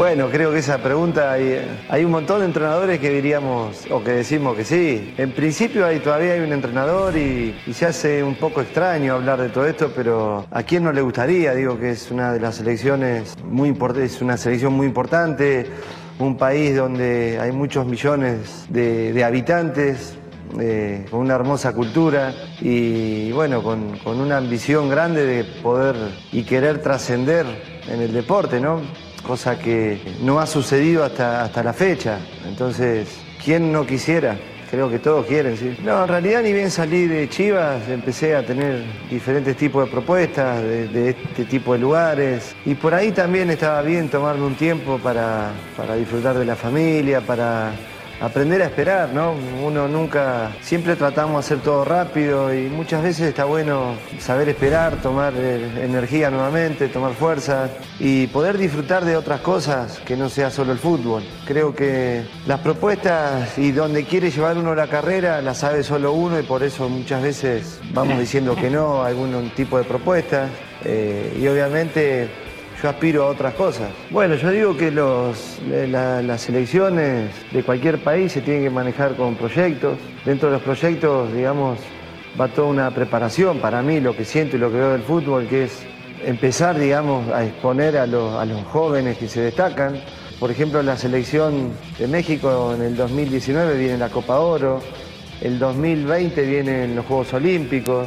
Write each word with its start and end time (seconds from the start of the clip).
Bueno, 0.00 0.30
creo 0.30 0.50
que 0.50 0.60
esa 0.60 0.78
pregunta 0.78 1.30
hay, 1.30 2.04
un 2.06 2.10
montón 2.10 2.40
de 2.40 2.46
entrenadores 2.46 2.98
que 3.00 3.10
diríamos 3.10 3.84
o 3.90 4.02
que 4.02 4.12
decimos 4.12 4.56
que 4.56 4.64
sí. 4.64 5.12
En 5.18 5.32
principio 5.32 5.84
hay, 5.84 5.98
todavía 5.98 6.32
hay 6.32 6.40
un 6.40 6.54
entrenador 6.54 7.14
y, 7.18 7.54
se 7.74 7.84
hace 7.84 8.24
un 8.24 8.34
poco 8.36 8.62
extraño 8.62 9.16
hablar 9.16 9.42
de 9.42 9.50
todo 9.50 9.66
esto, 9.66 9.92
pero 9.94 10.46
¿a 10.50 10.62
quién 10.62 10.84
no 10.84 10.92
le 10.92 11.02
gustaría? 11.02 11.52
Digo 11.52 11.78
que 11.78 11.90
es 11.90 12.10
una 12.10 12.32
de 12.32 12.40
las 12.40 12.54
selecciones 12.54 13.36
muy 13.44 13.68
importantes, 13.68 14.14
es 14.14 14.22
una 14.22 14.38
selección 14.38 14.72
muy 14.72 14.86
importante, 14.86 15.66
un 16.18 16.38
país 16.38 16.74
donde 16.74 17.38
hay 17.38 17.52
muchos 17.52 17.84
millones 17.84 18.64
de, 18.70 19.22
habitantes, 19.22 20.16
eh, 20.58 21.04
con 21.10 21.20
una 21.20 21.34
hermosa 21.34 21.74
cultura 21.74 22.32
y 22.62 23.32
bueno, 23.32 23.62
con 23.62 24.18
una 24.18 24.38
ambición 24.38 24.88
grande 24.88 25.26
de 25.26 25.44
poder 25.44 25.94
y 26.32 26.44
querer 26.44 26.80
trascender 26.80 27.44
en 27.86 28.00
el 28.00 28.14
deporte, 28.14 28.60
¿no? 28.60 28.80
Cosa 29.26 29.58
que 29.58 30.00
no 30.22 30.40
ha 30.40 30.46
sucedido 30.46 31.04
hasta, 31.04 31.44
hasta 31.44 31.62
la 31.62 31.72
fecha. 31.72 32.18
Entonces, 32.46 33.08
¿quién 33.44 33.72
no 33.72 33.86
quisiera? 33.86 34.36
Creo 34.70 34.88
que 34.88 35.00
todos 35.00 35.26
quieren, 35.26 35.56
sí. 35.56 35.76
No, 35.82 36.02
en 36.02 36.08
realidad 36.08 36.42
ni 36.44 36.52
bien 36.52 36.70
salí 36.70 37.06
de 37.06 37.28
Chivas, 37.28 37.88
empecé 37.88 38.36
a 38.36 38.46
tener 38.46 38.84
diferentes 39.10 39.56
tipos 39.56 39.84
de 39.84 39.90
propuestas 39.90 40.62
de, 40.62 40.86
de 40.86 41.10
este 41.10 41.44
tipo 41.44 41.72
de 41.72 41.80
lugares. 41.80 42.54
Y 42.64 42.76
por 42.76 42.94
ahí 42.94 43.10
también 43.10 43.50
estaba 43.50 43.82
bien 43.82 44.08
tomarme 44.08 44.44
un 44.46 44.54
tiempo 44.54 44.98
para, 44.98 45.50
para 45.76 45.96
disfrutar 45.96 46.38
de 46.38 46.44
la 46.44 46.54
familia, 46.54 47.20
para 47.20 47.72
aprender 48.20 48.60
a 48.62 48.66
esperar, 48.66 49.10
¿no? 49.12 49.34
Uno 49.64 49.88
nunca, 49.88 50.52
siempre 50.60 50.94
tratamos 50.96 51.34
de 51.34 51.38
hacer 51.38 51.64
todo 51.64 51.84
rápido 51.84 52.54
y 52.54 52.68
muchas 52.68 53.02
veces 53.02 53.28
está 53.28 53.44
bueno 53.44 53.94
saber 54.18 54.48
esperar, 54.50 54.96
tomar 55.00 55.32
eh, 55.36 55.84
energía 55.84 56.30
nuevamente, 56.30 56.88
tomar 56.88 57.14
fuerza 57.14 57.70
y 57.98 58.26
poder 58.28 58.58
disfrutar 58.58 59.04
de 59.04 59.16
otras 59.16 59.40
cosas 59.40 59.98
que 60.00 60.16
no 60.16 60.28
sea 60.28 60.50
solo 60.50 60.72
el 60.72 60.78
fútbol. 60.78 61.22
Creo 61.46 61.74
que 61.74 62.24
las 62.46 62.60
propuestas 62.60 63.56
y 63.58 63.72
donde 63.72 64.04
quiere 64.04 64.30
llevar 64.30 64.58
uno 64.58 64.74
la 64.74 64.88
carrera 64.88 65.40
las 65.40 65.58
sabe 65.58 65.82
solo 65.82 66.12
uno 66.12 66.38
y 66.38 66.42
por 66.42 66.62
eso 66.62 66.88
muchas 66.88 67.22
veces 67.22 67.80
vamos 67.92 68.18
diciendo 68.18 68.54
que 68.54 68.70
no 68.70 69.02
a 69.02 69.08
algún 69.08 69.50
tipo 69.50 69.78
de 69.78 69.84
propuestas 69.84 70.50
eh, 70.84 71.38
y 71.40 71.46
obviamente 71.46 72.28
yo 72.82 72.88
aspiro 72.88 73.24
a 73.24 73.26
otras 73.28 73.54
cosas. 73.54 73.90
Bueno, 74.10 74.34
yo 74.36 74.50
digo 74.50 74.76
que 74.76 74.90
los, 74.90 75.58
la- 75.68 76.22
las 76.22 76.48
elecciones 76.48 77.30
de 77.52 77.62
cualquier 77.62 77.98
país 78.02 78.32
se 78.32 78.40
tienen 78.40 78.62
que 78.64 78.70
manejar 78.70 79.14
con 79.16 79.34
proyectos. 79.36 79.98
Dentro 80.24 80.48
de 80.48 80.54
los 80.54 80.62
proyectos, 80.62 81.32
digamos, 81.32 81.78
va 82.40 82.48
toda 82.48 82.68
una 82.68 82.90
preparación 82.90 83.58
para 83.58 83.82
mí, 83.82 84.00
lo 84.00 84.16
que 84.16 84.24
siento 84.24 84.56
y 84.56 84.60
lo 84.60 84.70
que 84.70 84.76
veo 84.78 84.92
del 84.92 85.02
fútbol, 85.02 85.46
que 85.46 85.64
es 85.64 85.82
empezar, 86.24 86.78
digamos, 86.78 87.28
a 87.30 87.44
exponer 87.44 87.96
a 87.98 88.06
los, 88.06 88.34
a 88.34 88.44
los 88.44 88.62
jóvenes 88.66 89.18
que 89.18 89.28
se 89.28 89.40
destacan. 89.40 90.00
Por 90.38 90.50
ejemplo, 90.50 90.82
la 90.82 90.96
selección 90.96 91.72
de 91.98 92.06
México 92.08 92.72
en 92.74 92.82
el 92.82 92.96
2019 92.96 93.76
viene 93.78 93.98
la 93.98 94.08
Copa 94.08 94.38
Oro, 94.40 94.80
el 95.42 95.58
2020 95.58 96.42
vienen 96.46 96.96
los 96.96 97.04
Juegos 97.06 97.32
Olímpicos. 97.34 98.06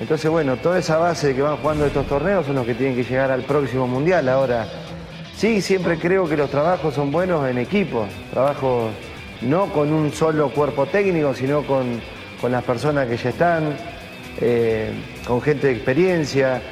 Entonces, 0.00 0.30
bueno, 0.30 0.56
toda 0.56 0.78
esa 0.78 0.96
base 0.96 1.28
de 1.28 1.34
que 1.34 1.42
van 1.42 1.58
jugando 1.58 1.84
estos 1.84 2.06
torneos 2.06 2.46
son 2.46 2.54
los 2.56 2.64
que 2.64 2.74
tienen 2.74 2.96
que 2.96 3.04
llegar 3.04 3.30
al 3.30 3.42
próximo 3.42 3.86
mundial. 3.86 4.30
Ahora, 4.30 4.66
sí, 5.36 5.60
siempre 5.60 5.98
creo 5.98 6.26
que 6.26 6.38
los 6.38 6.50
trabajos 6.50 6.94
son 6.94 7.12
buenos 7.12 7.46
en 7.48 7.58
equipo, 7.58 8.06
trabajos 8.30 8.90
no 9.42 9.66
con 9.66 9.92
un 9.92 10.10
solo 10.10 10.48
cuerpo 10.50 10.86
técnico, 10.86 11.34
sino 11.34 11.62
con, 11.66 12.00
con 12.40 12.50
las 12.50 12.64
personas 12.64 13.08
que 13.08 13.18
ya 13.18 13.28
están, 13.28 13.76
eh, 14.40 14.90
con 15.26 15.42
gente 15.42 15.66
de 15.66 15.74
experiencia 15.74 16.62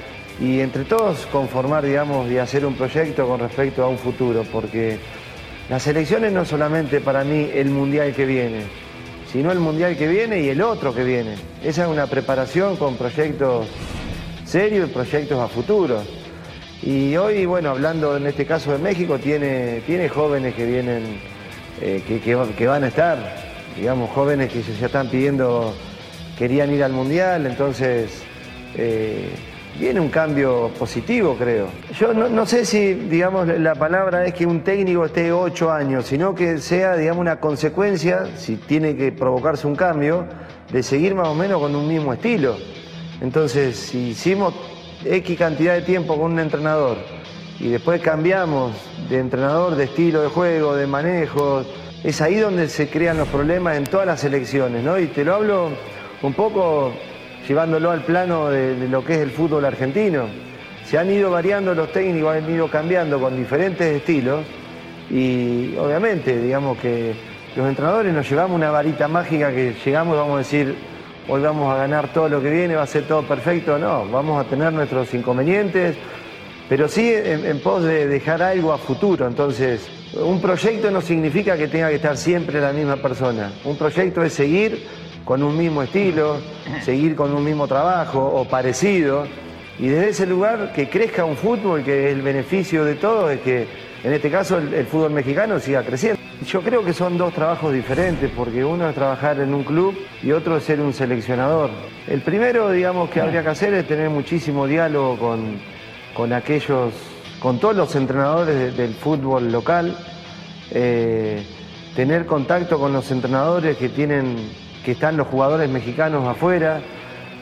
y 0.40 0.60
entre 0.60 0.84
todos 0.84 1.26
conformar, 1.26 1.84
digamos, 1.84 2.30
y 2.30 2.38
hacer 2.38 2.64
un 2.64 2.74
proyecto 2.76 3.28
con 3.28 3.40
respecto 3.40 3.84
a 3.84 3.88
un 3.88 3.98
futuro, 3.98 4.42
porque 4.50 4.98
las 5.68 5.86
elecciones 5.86 6.32
no 6.32 6.46
solamente 6.46 7.00
para 7.00 7.24
mí 7.24 7.50
el 7.52 7.68
mundial 7.68 8.14
que 8.14 8.24
viene, 8.24 8.62
sino 9.32 9.52
el 9.52 9.58
mundial 9.60 9.96
que 9.96 10.08
viene 10.08 10.40
y 10.40 10.48
el 10.48 10.62
otro 10.62 10.94
que 10.94 11.04
viene. 11.04 11.34
Esa 11.62 11.82
es 11.84 11.88
una 11.88 12.06
preparación 12.06 12.76
con 12.76 12.96
proyectos 12.96 13.66
serios 14.44 14.88
y 14.88 14.92
proyectos 14.92 15.38
a 15.38 15.48
futuro. 15.48 16.02
Y 16.82 17.16
hoy, 17.16 17.44
bueno, 17.44 17.70
hablando 17.70 18.16
en 18.16 18.26
este 18.26 18.46
caso 18.46 18.72
de 18.72 18.78
México, 18.78 19.18
tiene, 19.18 19.82
tiene 19.86 20.08
jóvenes 20.08 20.54
que 20.54 20.64
vienen, 20.64 21.20
eh, 21.80 22.02
que, 22.06 22.20
que- 22.20 22.66
van 22.66 22.84
a 22.84 22.88
estar, 22.88 23.18
digamos, 23.76 24.10
jóvenes 24.10 24.50
que 24.52 24.62
ya 24.62 24.86
están 24.86 25.08
pidiendo, 25.08 25.74
querían 26.38 26.72
ir 26.72 26.82
al 26.84 26.92
mundial, 26.92 27.46
entonces 27.46 28.22
eh, 28.76 29.28
viene 29.78 30.00
un 30.00 30.08
cambio 30.08 30.70
positivo, 30.78 31.36
creo. 31.38 31.68
Yo 31.98 32.12
no, 32.12 32.28
no 32.28 32.46
sé 32.46 32.64
si, 32.64 32.94
digamos, 32.94 33.46
la 33.46 33.74
palabra 33.74 34.26
es 34.26 34.34
que 34.34 34.44
un 34.44 34.62
técnico 34.62 35.04
esté 35.04 35.32
ocho 35.32 35.70
años, 35.70 36.06
sino 36.06 36.34
que 36.34 36.58
sea, 36.58 36.96
digamos, 36.96 37.20
una 37.20 37.38
consecuencia, 37.38 38.26
si 38.36 38.56
tiene 38.56 38.96
que 38.96 39.12
provocarse 39.12 39.66
un 39.66 39.76
cambio, 39.76 40.26
de 40.72 40.82
seguir 40.82 41.14
más 41.14 41.28
o 41.28 41.34
menos 41.34 41.60
con 41.60 41.74
un 41.74 41.86
mismo 41.86 42.12
estilo. 42.12 42.56
Entonces, 43.20 43.76
si 43.76 44.10
hicimos 44.10 44.54
X 45.04 45.38
cantidad 45.38 45.74
de 45.74 45.82
tiempo 45.82 46.16
con 46.16 46.32
un 46.32 46.38
entrenador 46.40 46.98
y 47.60 47.68
después 47.68 48.00
cambiamos 48.00 48.72
de 49.08 49.18
entrenador, 49.18 49.76
de 49.76 49.84
estilo 49.84 50.22
de 50.22 50.28
juego, 50.28 50.74
de 50.74 50.86
manejo, 50.86 51.64
es 52.04 52.20
ahí 52.20 52.36
donde 52.36 52.68
se 52.68 52.88
crean 52.88 53.18
los 53.18 53.28
problemas 53.28 53.76
en 53.76 53.84
todas 53.84 54.06
las 54.06 54.22
elecciones, 54.24 54.84
¿no? 54.84 54.98
Y 54.98 55.06
te 55.06 55.24
lo 55.24 55.34
hablo 55.34 55.70
un 56.22 56.32
poco 56.34 56.92
llevándolo 57.48 57.90
al 57.90 58.02
plano 58.02 58.50
de, 58.50 58.88
lo 58.88 59.02
que 59.02 59.14
es 59.14 59.20
el 59.20 59.30
fútbol 59.30 59.64
argentino. 59.64 60.26
Se 60.84 60.98
han 60.98 61.10
ido 61.10 61.30
variando 61.30 61.74
los 61.74 61.90
técnicos, 61.90 62.36
han 62.36 62.50
ido 62.50 62.68
cambiando 62.68 63.18
con 63.18 63.36
diferentes 63.36 63.96
estilos 63.96 64.40
y 65.10 65.74
obviamente, 65.76 66.38
digamos 66.38 66.76
que 66.78 67.14
los 67.56 67.66
entrenadores 67.66 68.12
nos 68.12 68.28
llevamos 68.28 68.54
una 68.54 68.70
varita 68.70 69.08
mágica 69.08 69.50
que 69.50 69.74
llegamos 69.82 70.14
y 70.14 70.18
vamos 70.18 70.34
a 70.34 70.38
decir, 70.38 70.76
hoy 71.26 71.40
vamos 71.40 71.74
a 71.74 71.78
ganar 71.78 72.12
todo 72.12 72.28
lo 72.28 72.42
que 72.42 72.50
viene, 72.50 72.74
va 72.76 72.82
a 72.82 72.86
ser 72.86 73.04
todo 73.04 73.22
perfecto. 73.22 73.78
No, 73.78 74.06
vamos 74.06 74.44
a 74.44 74.48
tener 74.48 74.70
nuestros 74.72 75.12
inconvenientes, 75.14 75.96
pero 76.68 76.86
sí 76.86 77.10
en, 77.14 77.46
en 77.46 77.60
pos 77.60 77.82
de 77.82 78.06
dejar 78.06 78.42
algo 78.42 78.74
a 78.74 78.78
futuro. 78.78 79.26
Entonces, 79.26 79.88
un 80.14 80.40
proyecto 80.40 80.90
no 80.90 81.00
significa 81.00 81.56
que 81.56 81.68
tenga 81.68 81.88
que 81.88 81.96
estar 81.96 82.16
siempre 82.18 82.60
la 82.60 82.72
misma 82.72 82.96
persona. 82.96 83.52
Un 83.64 83.76
proyecto 83.76 84.22
es 84.22 84.34
seguir 84.34 85.07
con 85.28 85.42
un 85.42 85.58
mismo 85.58 85.82
estilo, 85.82 86.38
seguir 86.82 87.14
con 87.14 87.34
un 87.34 87.44
mismo 87.44 87.68
trabajo 87.68 88.18
o 88.24 88.46
parecido. 88.46 89.26
Y 89.78 89.88
desde 89.88 90.08
ese 90.08 90.26
lugar 90.26 90.72
que 90.74 90.88
crezca 90.88 91.26
un 91.26 91.36
fútbol, 91.36 91.84
que 91.84 92.10
el 92.10 92.22
beneficio 92.22 92.82
de 92.86 92.94
todo 92.94 93.28
es 93.30 93.40
que 93.42 93.66
en 94.02 94.12
este 94.14 94.30
caso 94.30 94.56
el, 94.56 94.72
el 94.72 94.86
fútbol 94.86 95.10
mexicano 95.12 95.60
siga 95.60 95.82
creciendo. 95.82 96.18
Yo 96.46 96.62
creo 96.62 96.82
que 96.82 96.94
son 96.94 97.18
dos 97.18 97.34
trabajos 97.34 97.74
diferentes, 97.74 98.30
porque 98.34 98.64
uno 98.64 98.88
es 98.88 98.94
trabajar 98.94 99.38
en 99.40 99.52
un 99.52 99.64
club 99.64 99.94
y 100.22 100.30
otro 100.32 100.56
es 100.56 100.64
ser 100.64 100.80
un 100.80 100.94
seleccionador. 100.94 101.68
El 102.06 102.22
primero, 102.22 102.70
digamos, 102.70 103.10
que 103.10 103.20
habría 103.20 103.42
que 103.42 103.48
hacer 103.50 103.74
es 103.74 103.86
tener 103.86 104.08
muchísimo 104.08 104.66
diálogo 104.66 105.18
con, 105.18 105.58
con 106.14 106.32
aquellos, 106.32 106.94
con 107.38 107.58
todos 107.60 107.76
los 107.76 107.94
entrenadores 107.96 108.54
de- 108.56 108.70
del 108.70 108.94
fútbol 108.94 109.52
local, 109.52 109.94
eh, 110.70 111.42
tener 111.94 112.24
contacto 112.24 112.78
con 112.78 112.92
los 112.92 113.10
entrenadores 113.10 113.76
que 113.76 113.88
tienen, 113.88 114.36
que 114.88 114.92
están 114.92 115.18
los 115.18 115.26
jugadores 115.26 115.68
mexicanos 115.68 116.26
afuera. 116.26 116.80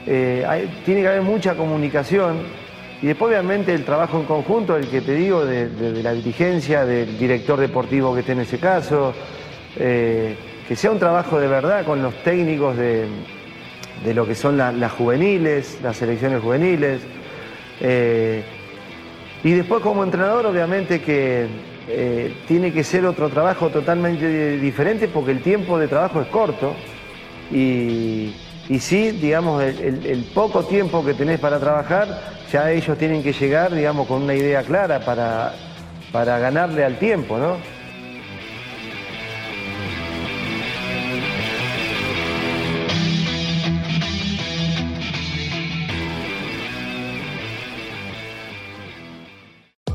Eh, 0.05 0.45
tiene 0.85 1.03
que 1.03 1.07
haber 1.07 1.23
mucha 1.23 1.55
comunicación 1.55 2.39
y 3.01 3.07
después 3.07 3.31
obviamente 3.31 3.73
el 3.73 3.85
trabajo 3.85 4.19
en 4.19 4.25
conjunto, 4.25 4.77
el 4.77 4.89
que 4.89 5.01
te 5.01 5.15
digo, 5.15 5.45
de, 5.47 5.71
la 6.03 6.13
dirigencia, 6.13 6.85
del 6.85 7.17
director 7.17 7.61
deportivo 7.61 8.13
que 8.15 8.21
esté 8.21 8.33
en 8.33 8.41
ese 8.41 8.59
caso, 8.59 9.15
eh, 9.77 10.35
que 10.67 10.75
sea 10.75 10.91
un 10.91 10.99
trabajo 10.99 11.39
de 11.39 11.47
verdad 11.47 11.85
con 11.85 12.03
los 12.03 12.15
técnicos 12.25 12.77
de, 12.77 13.05
de 14.05 14.13
lo 14.13 14.27
que 14.27 14.35
son 14.35 14.57
la- 14.57 14.73
las 14.73 14.91
juveniles, 14.91 15.79
las 15.85 15.97
selecciones 15.99 16.43
juveniles. 16.43 17.01
Eh, 17.81 18.43
y 19.45 19.53
después 19.53 19.83
como 19.83 20.03
entrenador 20.03 20.47
obviamente 20.47 21.01
que 21.01 21.47
tiene 22.49 22.73
que 22.73 22.83
ser 22.83 23.07
otro 23.07 23.29
trabajo 23.29 23.69
totalmente 23.69 24.59
diferente 24.59 25.07
porque 25.07 25.31
el 25.31 25.41
tiempo 25.41 25.79
de 25.79 25.87
trabajo 25.87 26.21
es 26.21 26.27
corto 26.27 26.75
y, 27.51 28.35
y 28.69 28.79
sí, 28.81 29.13
digamos, 29.13 29.63
el, 29.63 30.25
poco 30.35 30.65
tiempo 30.65 31.05
que 31.05 31.15
tenés 31.15 31.39
para 31.39 31.59
trabajar, 31.59 32.09
ya 32.53 32.71
ellos 32.71 32.99
tienen 32.99 33.23
que 33.23 33.33
llegar, 33.33 33.75
digamos, 33.75 34.07
con 34.07 34.23
una 34.23 34.35
idea 34.35 34.63
clara 34.63 35.01
para, 35.01 35.55
para 36.13 36.39
ganarle 36.39 36.85
al 36.85 36.99
tiempo, 36.99 37.39
¿no? 37.39 37.57